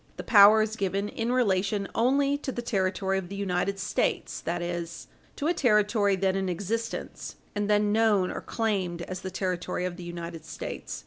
The 0.17 0.23
power 0.23 0.63
is 0.63 0.75
given 0.77 1.09
in 1.09 1.31
relation 1.31 1.87
only 1.93 2.35
to 2.39 2.51
the 2.51 2.63
territory 2.63 3.19
of 3.19 3.29
the 3.29 3.35
United 3.35 3.77
States 3.77 4.41
that 4.45 4.59
is, 4.59 5.05
to 5.35 5.45
a 5.45 5.53
territory 5.53 6.15
then 6.15 6.35
in 6.35 6.49
existence, 6.49 7.35
and 7.53 7.69
then 7.69 7.91
known 7.91 8.31
or 8.31 8.41
claimed 8.41 9.03
as 9.03 9.19
the 9.21 9.29
territory 9.29 9.85
of 9.85 9.97
the 9.97 10.03
United 10.03 10.43
States. 10.43 10.99